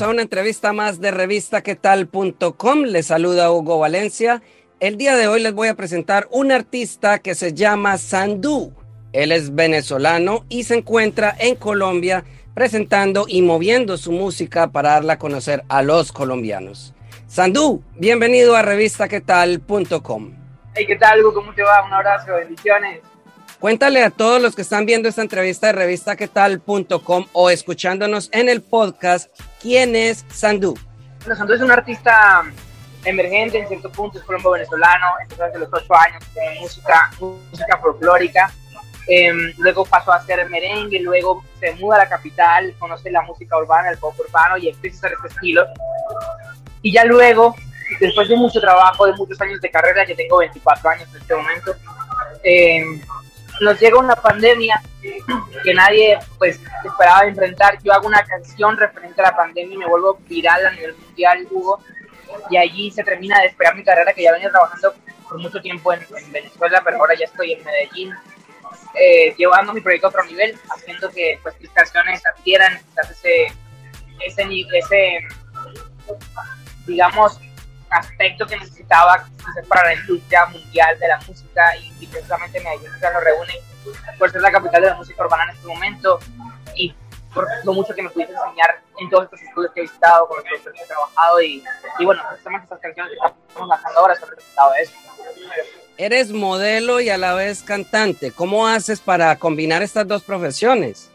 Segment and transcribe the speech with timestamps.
[0.00, 2.82] A una entrevista más de revistaquetal.com.
[2.82, 4.42] Les saluda Hugo Valencia.
[4.80, 8.74] El día de hoy les voy a presentar un artista que se llama Sandú.
[9.12, 15.12] Él es venezolano y se encuentra en Colombia presentando y moviendo su música para darla
[15.14, 16.92] a conocer a los colombianos.
[17.28, 20.32] Sandú, bienvenido a revistaquetal.com.
[20.74, 21.34] Hey, ¿qué tal, Hugo?
[21.34, 21.84] ¿Cómo te va?
[21.86, 23.00] Un abrazo, bendiciones.
[23.64, 28.60] Cuéntale a todos los que están viendo esta entrevista de revistaquetal.com o escuchándonos en el
[28.60, 30.78] podcast, ¿quién es Sandú?
[31.20, 32.42] Bueno, Sandú es un artista
[33.06, 37.78] emergente en cierto punto, es colombo venezolano, empezó desde los ocho años con música, música
[37.78, 38.52] folclórica,
[39.08, 43.56] eh, luego pasó a hacer merengue, luego se muda a la capital, conoce la música
[43.56, 45.64] urbana, el pop urbano y empieza a hacer este estilo.
[46.82, 47.56] Y ya luego,
[47.98, 51.34] después de mucho trabajo, de muchos años de carrera, yo tengo 24 años en este
[51.34, 51.74] momento,
[52.42, 52.84] eh,
[53.60, 54.82] nos llega una pandemia
[55.62, 57.78] que nadie pues esperaba enfrentar.
[57.82, 61.46] Yo hago una canción referente a la pandemia y me vuelvo viral a nivel mundial,
[61.50, 61.80] Hugo,
[62.50, 64.94] y allí se termina de esperar mi carrera que ya venía trabajando
[65.28, 68.14] por mucho tiempo en, en Venezuela, pero ahora ya estoy en Medellín,
[68.94, 72.80] eh, llevando mi proyecto a otro nivel, haciendo que pues, mis canciones adquieran
[73.10, 73.52] ese,
[74.20, 75.28] ese, ese,
[76.86, 77.40] digamos,
[77.94, 79.26] aspecto que necesitaba
[79.68, 83.54] para la industria mundial de la música y, y precisamente Medellín se lo reúne
[84.18, 86.18] por ser la capital de la música urbana en este momento
[86.74, 86.94] y
[87.34, 90.38] por lo mucho que me pudiste enseñar en todos estos estudios que he visitado, con
[90.38, 91.64] los que he trabajado y,
[91.98, 94.92] y bueno, precisamente estas canciones que estamos lanzando ahora son resultado de eso.
[95.96, 98.32] Eres modelo y a la vez cantante.
[98.32, 101.10] ¿Cómo haces para combinar estas dos profesiones?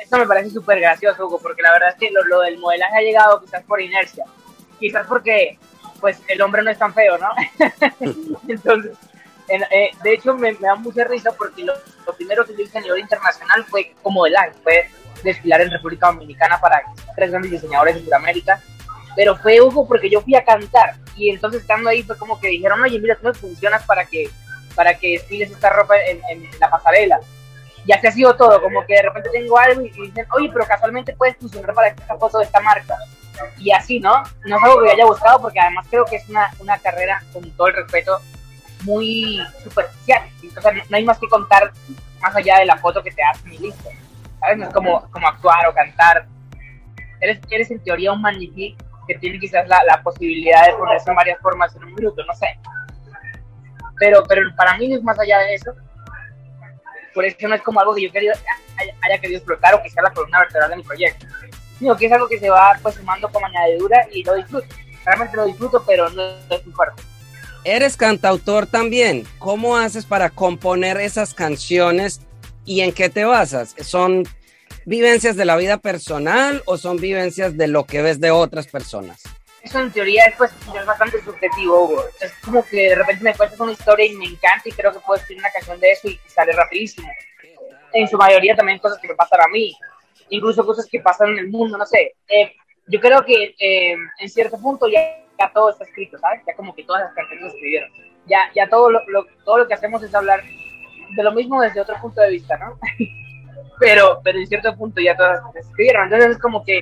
[0.00, 2.96] Esto me parece súper gracioso, Hugo, porque la verdad es que lo, lo, del modelaje
[2.96, 4.24] ha llegado quizás por inercia,
[4.78, 5.58] quizás porque
[6.00, 7.28] pues el hombre no es tan feo, ¿no?
[8.48, 8.96] Entonces,
[9.48, 11.72] en, eh, de hecho me, me, da mucha risa porque lo,
[12.06, 14.90] lo, primero que yo hice a nivel internacional fue como modelaje, fue
[15.22, 16.82] desfilar en República Dominicana para
[17.16, 18.60] tres grandes diseñadores de Sudamérica,
[19.16, 22.48] pero fue Hugo porque yo fui a cantar y entonces estando ahí fue como que
[22.48, 24.30] dijeron, oye, mira, tú me funcionas para que,
[24.74, 27.18] para que desfiles esta ropa en, en, la pasarela.
[27.84, 30.66] Y así ha sido todo, como que de repente tengo algo y dicen, oye, pero
[30.66, 32.96] casualmente puedes funcionar para esta foto de esta marca.
[33.58, 34.22] Y así, ¿no?
[34.44, 37.22] No es algo que yo haya buscado porque además creo que es una, una carrera,
[37.32, 38.20] con todo el respeto,
[38.82, 40.22] muy superficial.
[40.56, 41.72] O sea, no hay más que contar
[42.20, 43.88] más allá de la foto que te hacen y listo.
[44.40, 44.58] ¿Sabes?
[44.58, 46.26] No es como, como actuar o cantar.
[47.20, 48.76] Eres, eres en teoría un magnifique
[49.06, 52.34] que tiene quizás la, la, posibilidad de ponerse en varias formas en un minuto, no
[52.34, 52.46] sé.
[53.98, 55.72] Pero, pero para mí no es más allá de eso.
[57.14, 58.32] Por eso no es como algo que yo quería,
[58.76, 61.26] haya, haya querido explotar o que sea la columna vertebral de mi proyecto.
[61.78, 64.66] Sino que es algo que se va pues sumando como añadidura y lo disfruto.
[65.04, 67.02] Realmente lo disfruto, pero no, es muy fuerte.
[67.64, 69.26] Eres cantautor también.
[69.38, 72.20] ¿Cómo haces para componer esas canciones
[72.64, 73.74] y en qué te basas?
[73.80, 74.24] ¿Son
[74.86, 79.22] vivencias de la vida personal o son vivencias de lo que ves de otras personas?
[79.62, 82.04] Eso en teoría es, pues, es bastante subjetivo, Hugo.
[82.20, 85.00] Es como que de repente me cuentas una historia y me encanta y creo que
[85.00, 87.08] puedo escribir una canción de eso y sale rapidísimo.
[87.92, 89.76] En su mayoría también cosas que me pasan a mí,
[90.30, 92.14] incluso cosas que pasan en el mundo, no sé.
[92.28, 92.52] Eh,
[92.86, 95.00] yo creo que eh, en cierto punto ya,
[95.38, 96.42] ya, todo está escrito, ¿sabes?
[96.46, 97.90] Ya como que todas las canciones se escribieron.
[98.26, 100.42] Ya, ya todo, lo, lo, todo lo que hacemos es hablar
[101.16, 102.78] de lo mismo desde otro punto de vista, ¿no?
[103.78, 106.04] pero, pero en cierto punto ya todas se escribieron.
[106.04, 106.78] Entonces es como que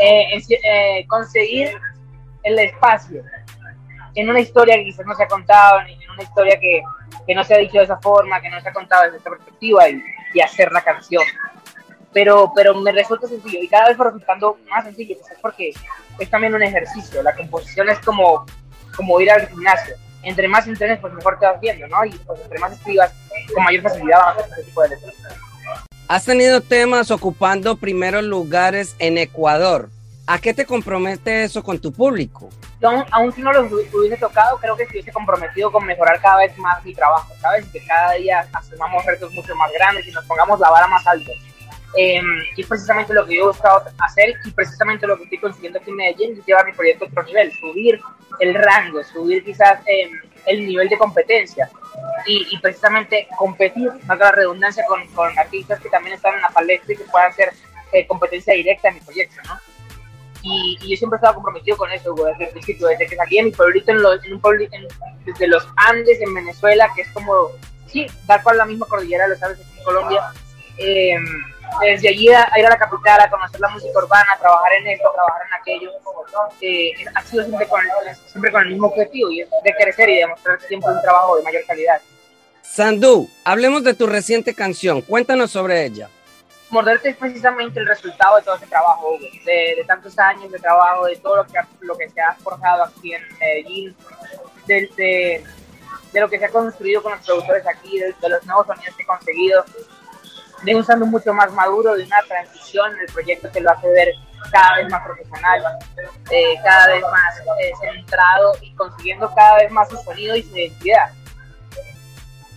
[0.00, 1.70] eh, eh, conseguir
[2.42, 3.22] el espacio
[4.14, 6.82] en una historia que quizás no se ha contado, en una historia que,
[7.26, 9.30] que, no se ha dicho de esa forma, que no se ha contado desde esta
[9.30, 10.02] perspectiva y,
[10.34, 11.22] y hacer la canción.
[12.12, 15.72] Pero, pero me resulta sencillo y cada vez va resultando más sencillo, quizás porque
[16.18, 17.22] es también un ejercicio.
[17.22, 18.44] La composición es como,
[18.96, 19.94] como ir al gimnasio.
[20.22, 22.04] Entre más entrenes, pues mejor te vas viendo, ¿no?
[22.04, 23.12] Y pues entre más escribas,
[23.54, 25.14] con mayor facilidad vas a hacer ese tipo de letras.
[26.08, 29.88] Has tenido temas ocupando primeros lugares en Ecuador.
[30.26, 32.50] ¿A qué te compromete eso con tu público?
[33.10, 36.84] Aún si no lo hubiese tocado, creo que estuviese comprometido con mejorar cada vez más
[36.84, 37.66] mi trabajo, ¿sabes?
[37.66, 41.32] Que cada día asumamos retos mucho más grandes y nos pongamos la vara más alta.
[41.96, 42.22] Eh,
[42.56, 45.90] y precisamente lo que yo he buscado hacer y precisamente lo que estoy consiguiendo aquí
[45.90, 48.00] en Medellín es llevar mi proyecto a otro nivel, subir
[48.38, 50.10] el rango, subir quizás eh,
[50.46, 51.68] el nivel de competencia
[52.26, 56.92] y, precisamente competir, más la redundancia, con, con, artistas que también están en la palestra
[56.92, 57.52] y que puedan hacer
[57.92, 59.58] eh, competencia directa en mi proyecto, ¿no?
[60.42, 63.50] Y, yo siempre estaba comprometido con eso, desde el principio, desde que salí de mi
[63.50, 64.76] pueblito, en, en un pueblito,
[65.24, 67.48] desde los Andes, en Venezuela, que es como,
[67.86, 70.22] sí, tal cual la misma cordillera de los Andes en Colombia.
[70.78, 71.16] Eh,
[71.80, 74.88] desde allí a, ir a la capital, a conocer la música urbana, a trabajar en
[74.88, 75.90] esto, a trabajar en aquello,
[76.60, 80.08] eh, ha sido siempre con, el, siempre con el mismo objetivo, y es de crecer
[80.08, 82.00] y demostrar siempre un trabajo de mayor calidad.
[82.62, 86.08] Sandú, hablemos de tu reciente canción, cuéntanos sobre ella.
[86.70, 91.16] Morderte es precisamente el resultado de todo ese trabajo, de, tantos años de trabajo, de
[91.16, 93.96] todo lo que, lo que se ha forjado aquí en Medellín,
[94.66, 95.44] de, de,
[96.12, 99.02] de lo que se ha construido con los productores aquí, de, los nuevos sonidos que
[99.02, 99.64] he conseguido,
[100.62, 103.88] de un sound mucho más maduro, de una transición en el proyecto que lo hace
[103.88, 104.14] ver
[104.50, 105.62] cada vez más profesional,
[106.30, 110.56] eh, cada vez más eh, centrado y consiguiendo cada vez más su sonido y su
[110.56, 111.10] identidad.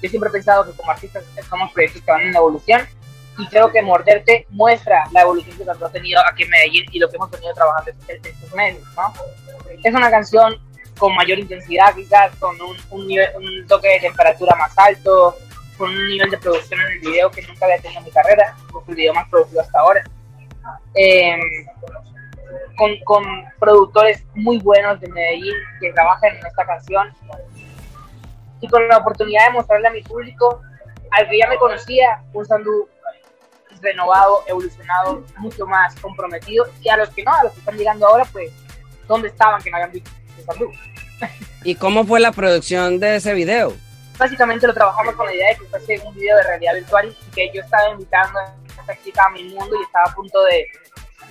[0.02, 2.82] Yo siempre he pensado que como artistas somos proyectos que van en evolución
[3.38, 7.00] y creo que Morderte muestra la evolución que tanto ha tenido aquí en Medellín y
[7.00, 8.84] lo que hemos venido trabajando estos meses.
[8.96, 9.14] ¿no?
[9.84, 10.60] Es una canción
[10.98, 15.36] con mayor intensidad, quizás con un, un, nivel, un toque de temperatura más alto,
[15.78, 18.56] con un nivel de producción en el video que nunca había tenido en mi carrera,
[18.70, 20.04] es el video más producido hasta ahora.
[20.96, 21.40] Em,
[22.78, 23.24] con, con,
[23.60, 27.14] productores muy buenos de Medellín que trabajan en esta canción
[28.62, 30.62] y con la oportunidad de mostrarle a mi público
[31.12, 32.88] al que ya me conocía un Sandú
[33.82, 38.08] renovado, evolucionado, mucho más comprometido y a los que no, a los que están llegando
[38.08, 38.52] ahora, pues,
[39.08, 40.10] ¿dónde estaban que no habían visto
[40.46, 40.72] Sandú?
[41.64, 43.74] ¿Y cómo fue la producción de ese video?
[44.24, 47.32] Básicamente lo trabajamos con la idea de que fuese un video de realidad virtual y
[47.32, 50.66] que yo estaba invitando a esta chica a mi mundo y estaba a punto de,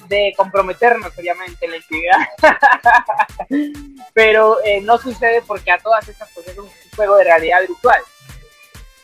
[0.09, 2.19] de comprometernos obviamente en la actividad.
[4.13, 8.03] Pero eh, no sucede porque a todas estas cosas es un juego de realidad virtual.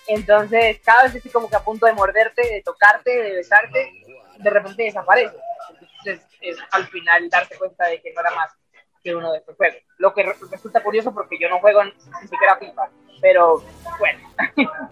[0.06, 3.90] Entonces, cada vez estoy como que a punto de morderte, de tocarte, de besarte,
[4.36, 5.34] de repente desaparece.
[5.80, 8.50] Entonces, es al final darte cuenta de que no era más
[9.02, 9.78] que uno de estos juegos.
[9.98, 11.92] Lo que resulta curioso porque yo no juego ni
[12.28, 12.88] siquiera FIFA
[13.20, 13.62] pero
[13.98, 14.20] bueno.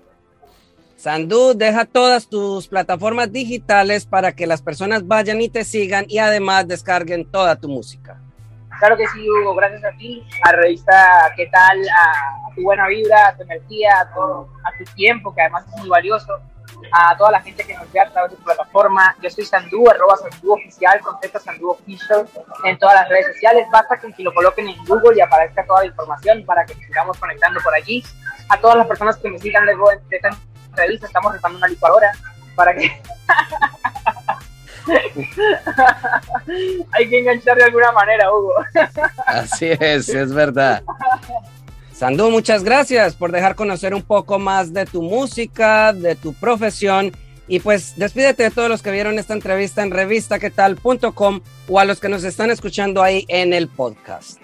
[0.97, 6.19] Sandú, deja todas tus plataformas digitales para que las personas vayan y te sigan y
[6.19, 8.19] además descarguen toda tu música.
[8.79, 11.81] Claro que sí, Hugo, gracias a ti, a Revista ¿Qué tal?
[11.89, 15.81] A, tu buena vibra, a tu energía, a tu, a tu tiempo, que además es
[15.81, 16.41] muy valioso
[16.93, 19.17] a toda la gente que nos ve a través de su plataforma.
[19.23, 22.29] Yo soy Sandú, arroba Sandú Oficial, concepto Sandú Official
[22.65, 23.67] en todas las redes sociales.
[23.71, 27.19] Basta con que lo coloquen en Google y aparezca toda la información para que sigamos
[27.19, 28.03] conectando por allí.
[28.49, 30.31] A todas las personas que me sigan luego de esta
[30.69, 32.13] entrevista, estamos restando una licuadora
[32.55, 33.01] para que...
[36.93, 38.55] Hay que enganchar de alguna manera, Hugo.
[39.27, 40.83] Así es, es verdad.
[41.97, 47.11] Sandú, muchas gracias por dejar conocer un poco más de tu música, de tu profesión.
[47.49, 51.99] Y pues despídete de todos los que vieron esta entrevista en revistaquetal.com o a los
[51.99, 54.39] que nos están escuchando ahí en el podcast.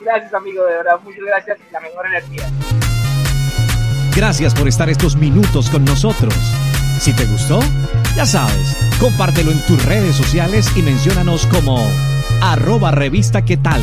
[0.00, 2.50] Gracias, amigo, de verdad, muchas gracias y la mejor energía.
[4.16, 6.34] Gracias por estar estos minutos con nosotros.
[6.98, 7.60] Si te gustó,
[8.16, 11.88] ya sabes, compártelo en tus redes sociales y menciónanos como
[12.40, 13.82] arroba revista qué tal.